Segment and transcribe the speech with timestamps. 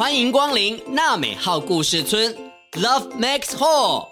[0.00, 2.34] 欢迎光临娜美号故事村
[2.72, 4.08] ，Love Max Hall。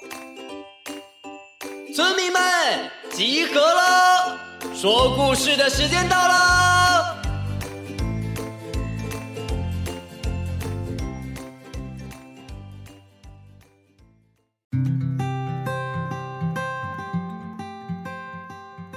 [1.97, 2.43] 村民们
[3.11, 4.39] 集合了，
[4.75, 7.17] 说故事的时间到了。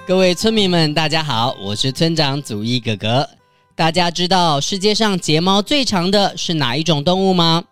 [0.05, 3.25] 各位村民们，大家好，我是村长祖义哥哥。
[3.81, 7.63] 大家知道世界上睫毛最长的是哪一种动物吗？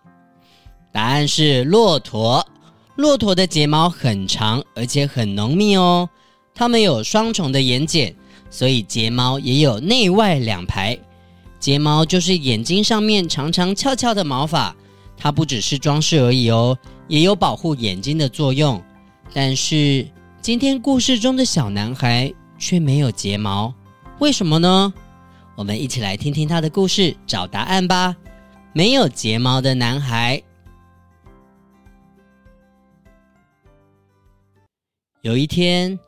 [0.90, 2.44] 答案是骆驼。
[2.96, 6.10] 骆驼的睫毛很长，而且很浓密哦。
[6.52, 8.12] 它们有双重的眼睑，
[8.50, 10.98] 所以睫毛也有内外两排。
[11.60, 14.74] 睫毛就是眼睛上面长长翘翘的毛发，
[15.16, 18.82] 它不只是装饰而已哦，也有保护眼睛的作用。
[19.32, 20.04] 但是
[20.42, 23.72] 今天故事中的小男孩却没有睫毛，
[24.18, 24.92] 为什么呢？
[25.60, 28.16] 我们一起来听听他的故事，找答案吧。
[28.72, 30.42] 没有睫毛的男孩。
[35.20, 36.00] 有一天，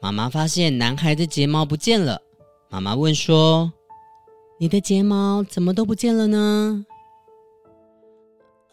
[0.00, 2.22] 妈妈发现男孩的睫毛不见了。
[2.68, 3.72] 妈妈问说
[4.60, 6.86] ：“你的睫毛怎么都不见了呢？”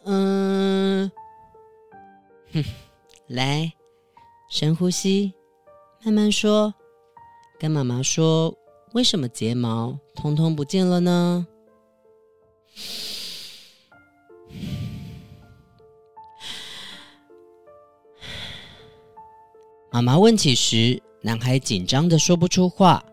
[0.05, 1.11] 嗯，
[2.53, 2.63] 哼，
[3.25, 3.73] 来。
[4.51, 5.33] 深呼吸，
[6.05, 6.71] 慢慢说，
[7.57, 8.55] 跟妈妈说，
[8.93, 11.45] 为什么睫毛通通不见了呢？
[19.91, 23.03] 妈妈问起时，男孩紧张的说不出话。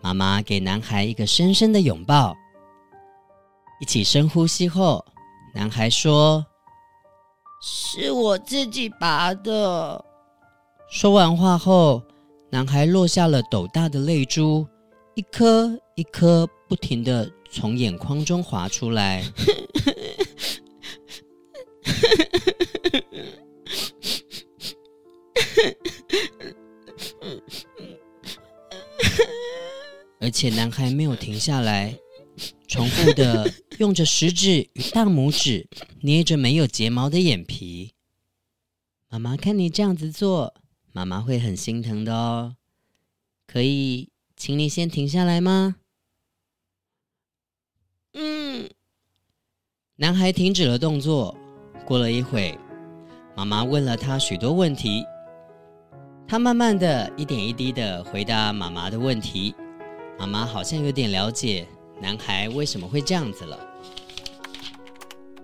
[0.00, 2.36] 妈妈给男孩一个深深的拥抱，
[3.80, 5.04] 一起深呼吸后，
[5.54, 6.44] 男孩说
[7.62, 10.04] ：“是我自己拔的。”
[10.90, 12.02] 说完话后，
[12.50, 14.66] 男孩落下了斗大的泪珠，
[15.14, 19.24] 一颗一颗不停的从眼眶中滑出来。
[30.20, 31.98] 而且男孩没有停下来，
[32.68, 35.68] 重复的用着食指与大拇指
[36.00, 37.92] 捏着没有睫毛的眼皮。
[39.08, 40.54] 妈妈看你这样子做。
[40.94, 42.56] 妈妈会很心疼的哦，
[43.46, 44.11] 可以
[44.44, 45.76] 请你先停下来吗？
[48.14, 48.68] 嗯。
[49.94, 51.38] 男孩停止了动作。
[51.86, 52.58] 过了一会，
[53.36, 55.06] 妈妈问了他许多问题，
[56.26, 59.54] 他慢慢的一点一滴的回答妈妈的问题。
[60.18, 61.64] 妈妈好像有点了解
[62.00, 63.56] 男孩为什么会这样子了。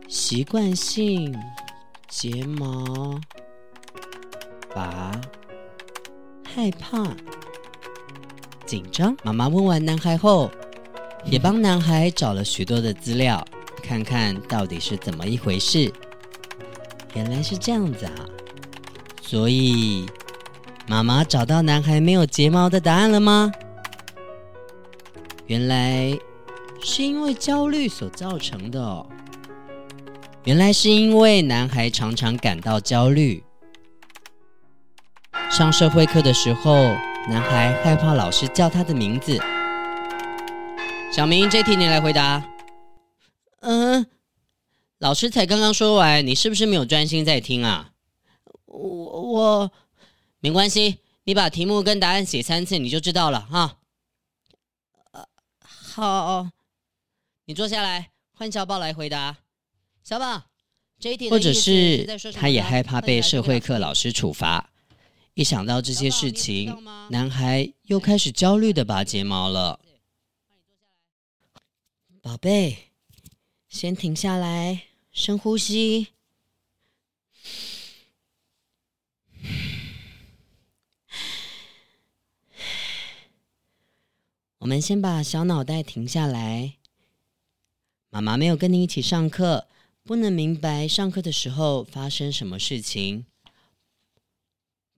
[0.09, 1.33] 习惯性
[2.09, 3.21] 睫毛
[4.75, 5.13] 拔。
[6.45, 7.05] 害怕、
[8.69, 9.17] 紧张。
[9.23, 10.51] 妈妈问完男孩后，
[11.25, 13.43] 也帮男孩找了许多的资料，
[13.83, 15.91] 看看到底是怎么一回事。
[17.15, 18.13] 原来是这样子啊！
[19.23, 20.07] 所以，
[20.87, 23.51] 妈妈找到男孩没有睫毛的答案了吗？
[25.47, 26.17] 原来
[26.83, 29.07] 是因为焦虑所造成的哦。
[30.45, 33.43] 原来是因为男孩常常感到焦虑。
[35.51, 36.95] 上社会课的时候，
[37.29, 39.39] 男孩害怕老师叫他的名字。
[41.13, 42.43] 小明，这题你来回答。
[43.61, 44.07] 嗯，
[44.97, 47.93] 老师才刚刚说完，你是不是没有专心在听啊？
[48.65, 49.71] 我我
[50.41, 53.77] 没关系，你把题目跟答案写三次，你就知道了哈。
[55.13, 55.29] 呃，
[55.61, 56.49] 好，
[57.45, 59.37] 你坐下来，换小宝来回答。
[60.03, 60.45] 小宝，
[60.99, 64.71] 这一题或者是他也害怕被社会课老师处罚。
[65.39, 66.77] 一想到这些事情，
[67.11, 69.79] 男孩又开始焦虑的拔睫毛了。
[72.21, 72.77] 宝贝，
[73.69, 76.09] 先停下来，深呼吸。
[84.59, 86.75] 我们先把小脑袋停下来。
[88.11, 89.69] 妈妈没有跟你一起上课，
[90.03, 93.27] 不能明白上课的时候发生什么事情。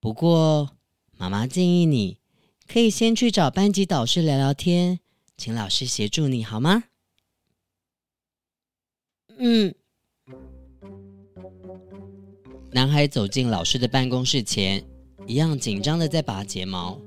[0.00, 0.70] 不过，
[1.18, 2.16] 妈妈建议你
[2.66, 4.98] 可以先去找班级导师聊聊天，
[5.36, 6.84] 请老师协助你好吗？
[9.36, 9.74] 嗯。
[12.72, 14.82] 男孩走进老师的办公室前，
[15.26, 16.98] 一样紧张的在拔睫毛。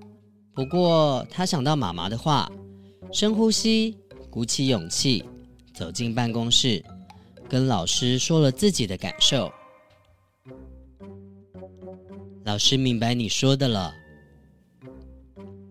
[0.53, 2.51] 不过，他想到妈妈的话，
[3.11, 3.97] 深呼吸，
[4.29, 5.25] 鼓起勇气，
[5.73, 6.85] 走进办公室，
[7.49, 9.51] 跟老师说了自己的感受。
[12.45, 13.93] 老师明白你说的了。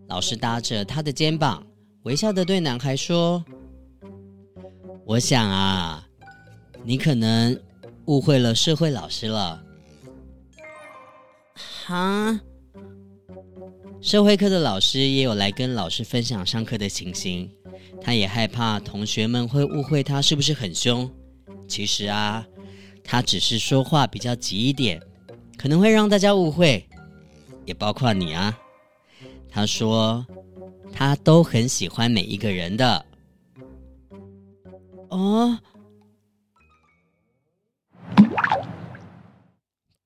[0.08, 1.66] 老师搭着他的肩膀，
[2.02, 3.44] 微笑的对男孩说
[5.04, 6.06] ：“我想啊，
[6.82, 7.58] 你可能
[8.06, 9.62] 误会了社会老师了。
[11.84, 12.40] 哈？
[14.00, 17.48] 社会课的老师也有来跟老师分享上课的情形，
[18.00, 21.08] 他也害怕同学们会误会他是不是很凶。
[21.68, 22.44] 其实啊，
[23.04, 25.00] 他只是说话比较急一点，
[25.56, 26.86] 可能会让大家误会，
[27.64, 28.58] 也包括你啊。
[29.48, 30.26] 他说
[30.92, 33.06] 他都很喜欢每一个人的。
[35.08, 35.58] 哦，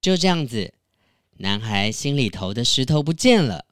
[0.00, 0.74] 就这样子，
[1.36, 3.64] 男孩心里头的石头不见了。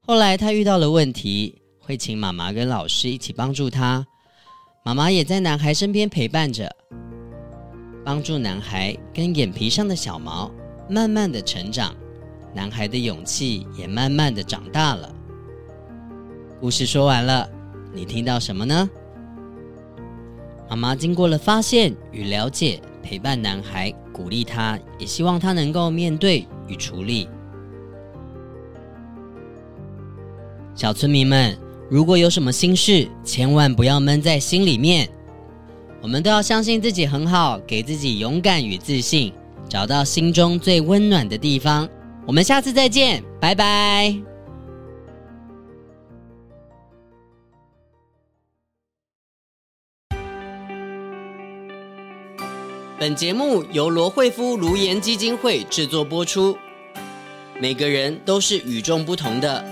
[0.00, 4.06] 后来他遇到了问题，会请妈妈跟老师一起帮助他。
[4.84, 6.76] 妈妈也在男孩身边陪伴着，
[8.04, 10.50] 帮助男孩跟眼皮上的小毛
[10.88, 11.94] 慢慢的成长，
[12.54, 15.10] 男孩的勇气也慢慢的长大了。
[16.60, 17.48] 故事说完了，
[17.94, 18.90] 你听到什么呢？
[20.68, 27.28] 妈妈经过了发现与了解，陪伴男孩，鼓励他，也希望他能够面对与处理。
[30.74, 31.56] 小村民们。
[31.90, 35.06] 如果有什么心事，千万不要闷在心里面。
[36.04, 39.32] 我们都要相信自己很好，给自己勇敢与自信，
[39.70, 41.88] 找到心中最温暖的地方。
[42.26, 44.14] 我们下次再见，拜拜。
[52.98, 56.54] 本节目由罗慧夫卢颜基金会制作播出。
[57.58, 59.64] 每个人都是与众不同的。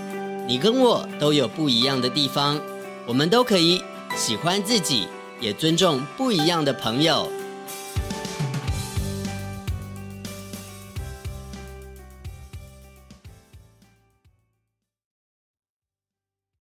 [0.47, 2.59] 你跟我都有不一样的地方，
[3.05, 3.79] 我们都可以
[4.15, 5.07] 喜欢自己，
[5.43, 7.29] 也尊重不一样的朋友。